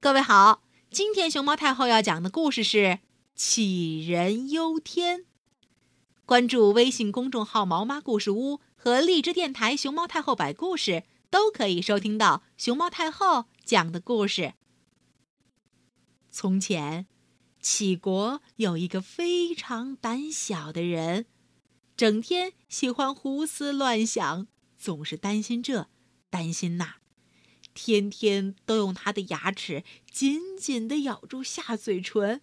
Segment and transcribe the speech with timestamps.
[0.00, 2.78] 各位好，今天熊猫太后要讲的故事是
[3.36, 5.20] 《杞人忧天》。
[6.24, 14.54] 关注微信公众号“毛妈故事屋”和荔枝电台“熊猫太后摆故事”，都可以收听到熊猫太后讲的故事。
[16.30, 17.08] 从前，
[17.60, 21.26] 杞国有一个非常胆小的人，
[21.96, 24.46] 整天喜欢胡思乱想，
[24.78, 25.88] 总是担心这，
[26.30, 26.98] 担心那。
[27.80, 32.40] 天天都用他的牙齿紧紧地咬住下嘴唇，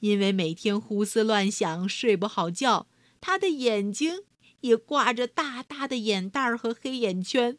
[0.00, 2.86] 因为每天胡思乱想，睡不好觉，
[3.22, 4.24] 他的眼睛
[4.60, 7.56] 也挂着大大的眼袋和黑眼圈。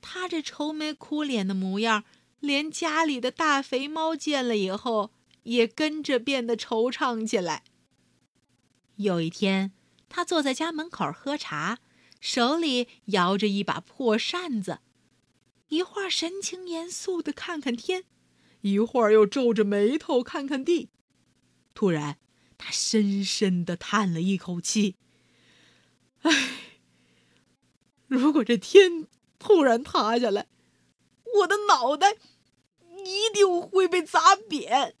[0.00, 2.04] 他这愁眉苦脸的模样，
[2.38, 5.10] 连家里的大肥猫见了以后，
[5.42, 7.64] 也跟着变得惆怅起来。
[8.94, 9.72] 有一天，
[10.08, 11.80] 他坐在家门口喝茶，
[12.20, 14.78] 手里摇着一把破扇子。
[15.70, 18.04] 一会儿神情严肃的看看天，
[18.62, 20.90] 一会儿又皱着眉头看看地。
[21.74, 22.18] 突然，
[22.58, 24.96] 他深深的叹了一口气
[26.22, 26.72] ：“唉，
[28.08, 29.06] 如果这天
[29.38, 30.48] 突然塌下来，
[31.38, 32.16] 我的脑袋
[33.04, 34.94] 一定会被砸扁；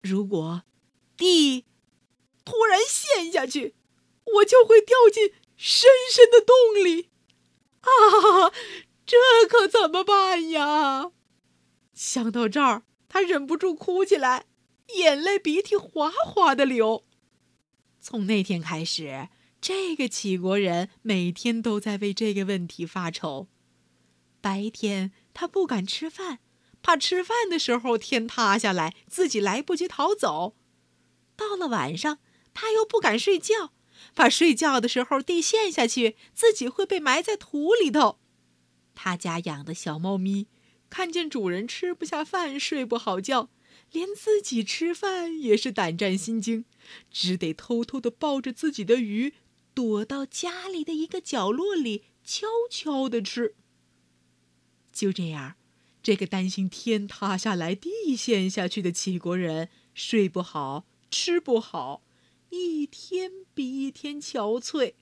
[0.00, 0.62] 如果
[1.16, 1.64] 地
[2.44, 3.74] 突然陷下去，
[4.36, 6.54] 我就会掉进深深的洞
[6.84, 7.10] 里。
[7.80, 8.52] 啊！”
[9.06, 9.16] 这
[9.48, 11.12] 可怎么办呀？
[11.94, 14.46] 想到这儿，他忍不住哭起来，
[14.96, 17.04] 眼泪鼻涕哗哗的流。
[18.00, 19.28] 从那天开始，
[19.60, 23.48] 这个杞国人每天都在为这个问题发愁。
[24.40, 26.40] 白天他不敢吃饭，
[26.82, 30.54] 怕吃饭的时候天塌下来，自己来不及逃走；
[31.36, 32.18] 到了晚上，
[32.52, 33.72] 他又不敢睡觉，
[34.14, 38.18] 怕睡觉的时候地陷下去，自己会被埋在土里头。
[38.96, 40.48] 他家养的小猫咪，
[40.90, 43.50] 看见主人吃不下饭、睡不好觉，
[43.92, 46.64] 连自己吃饭也是胆战心惊，
[47.10, 49.34] 只得偷偷的抱着自己的鱼，
[49.74, 53.54] 躲到家里的一个角落里，悄悄的吃。
[54.90, 55.56] 就这样，
[56.02, 62.02] 这个担心天塌下来、地陷下去的杞国人，睡不好、吃不好，
[62.48, 64.94] 一天比一天憔悴。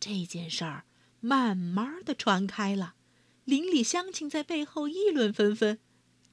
[0.00, 0.86] 这件事儿。
[1.20, 2.94] 慢慢的传开了，
[3.44, 5.78] 邻里乡亲在背后议论纷纷。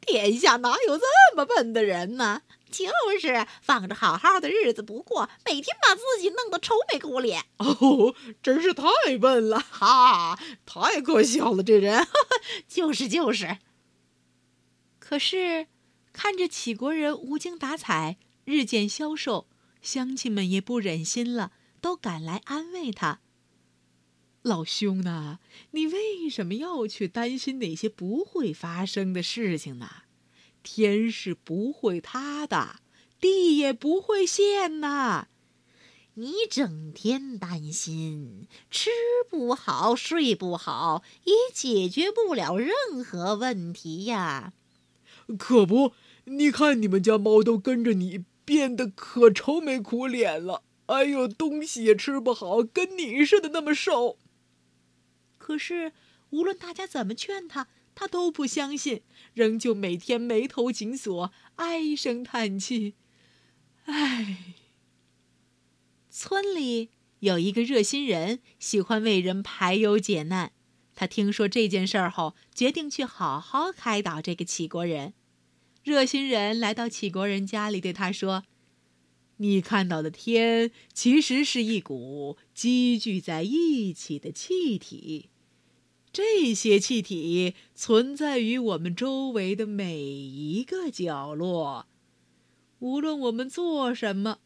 [0.00, 1.04] 天下哪有这
[1.36, 2.42] 么笨的人呢？
[2.70, 2.86] 就
[3.18, 7.46] 是放着好好的日子不过，每天把自己弄得愁眉苦脸。
[7.58, 8.84] 哦，真是太
[9.18, 9.58] 笨了！
[9.58, 12.06] 哈，太可笑了，这人。
[12.68, 13.58] 就是就是。
[14.98, 15.66] 可是，
[16.12, 19.48] 看着杞国人无精打采，日渐消瘦，
[19.80, 23.20] 乡亲们也不忍心了，都赶来安慰他。
[24.48, 25.38] 老兄呢？
[25.72, 29.88] 你为什么要去担心那些不会发生的事情呢？
[30.62, 32.80] 天是不会塌的，
[33.20, 35.28] 地也不会陷呐。
[36.14, 38.90] 你整天担心，吃
[39.30, 42.72] 不好睡不好，也解决不了任
[43.04, 44.52] 何问题呀。
[45.38, 45.92] 可不，
[46.24, 50.62] 你看你们家猫都跟着你变得可愁眉苦脸了。
[50.86, 54.16] 哎呦，东西也吃不好，跟你似的那么瘦。
[55.48, 55.94] 可是，
[56.28, 59.00] 无论大家怎么劝他，他都不相信，
[59.32, 62.92] 仍旧每天眉头紧锁，唉声叹气。
[63.84, 64.56] 唉。
[66.10, 70.52] 村里有一个热心人，喜欢为人排忧解难。
[70.94, 75.14] 他听说这件事儿后，决定去好好开导这个杞国人。
[75.82, 78.44] 热心人来到杞国人家里，对他说
[79.38, 85.30] ：“你看到的天，其实是一股积聚在一起的气体。”
[86.12, 91.86] 这些气体存在于我们周围的每一个角落，
[92.78, 94.38] 无论我们做什么，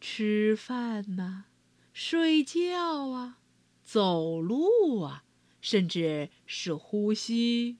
[0.00, 1.44] 吃饭呐，
[1.92, 3.38] 睡觉啊，
[3.84, 5.24] 走路啊，
[5.60, 7.76] 甚至是呼吸，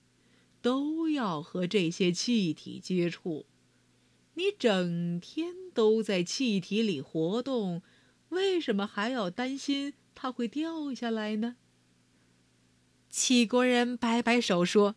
[0.61, 3.45] 都要和这些气体接触。
[4.35, 7.81] 你整天都在气体里活动，
[8.29, 11.55] 为什么还要担心它会掉下来呢？
[13.17, 14.93] 杞国人摆摆手说：“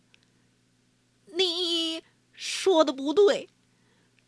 [1.35, 3.49] 你说的不对。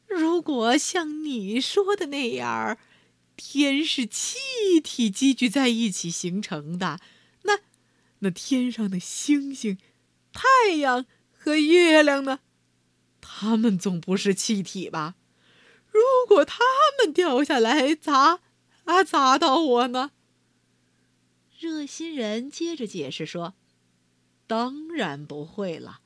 [0.08, 2.80] 如果像你说的那样，
[3.36, 7.00] 天是气体积聚在一起形成的，
[7.44, 7.60] 那
[8.20, 9.78] 那天上的星星、
[10.34, 12.40] 太阳和月亮呢？
[13.22, 15.14] 它们总不是气体吧？
[15.92, 16.64] 如果它
[16.98, 18.40] 们掉下来砸
[18.86, 20.10] 啊砸到我呢？”
[21.60, 23.54] 热心人接着解释说。
[24.56, 26.02] 当然不会了，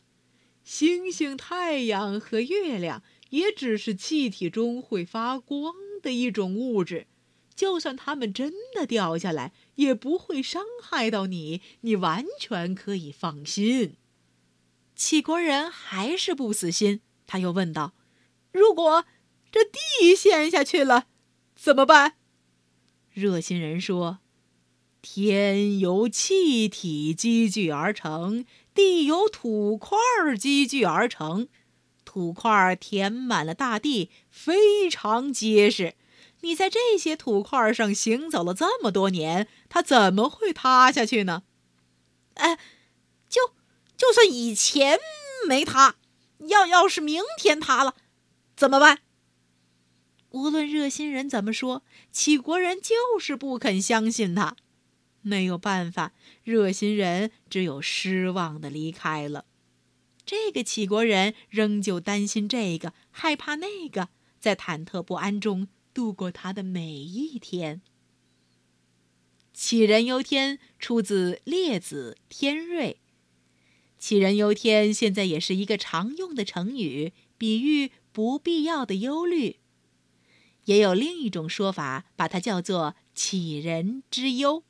[0.64, 7.08] 星星、太阳和月亮也只是气体中会发光的一种物质，
[7.54, 13.98] 就算它们真的掉下来，也不会伤害到你，你完全可以放心。
[14.96, 17.92] 齐国人还是不死心，他又问道
[18.54, 19.04] ：“如果
[19.52, 21.08] 这地陷下去了，
[21.54, 22.16] 怎么办？”
[23.12, 24.20] 热心人说。
[25.02, 29.98] 天由气体积聚而成，地由土块
[30.38, 31.48] 积聚而成。
[32.04, 35.96] 土块填满了大地，非常结实。
[36.42, 41.44] 你在这些土块上行走了这么多年，它怎么会塌下去呢？
[42.36, 42.58] 哎，
[43.28, 43.54] 就
[43.98, 45.00] 就算以前
[45.48, 45.96] 没塌，
[46.48, 47.96] 要要是明天塌了，
[48.56, 49.00] 怎么办？
[50.30, 54.56] 无论热心人怎么说，齐国人就是不肯相信他。
[55.28, 56.14] 没有办法，
[56.44, 59.46] 热心人只有失望的离开了。
[60.26, 64.10] 这个杞国人仍旧担心这个，害怕那个，
[64.40, 67.82] 在忐忑不安中度过他的每一天。
[69.56, 73.00] 杞人忧天出自《列子·天瑞》，
[74.04, 79.58] 杞人忧天现在也是一个常用的成语，比喻不必要的忧虑。
[80.66, 84.64] 也有另一种说法，把它叫做杞人之忧。